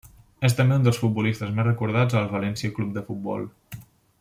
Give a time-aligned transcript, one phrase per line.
[0.47, 3.47] És també un dels futbolistes més recordats al València Club de Futbol.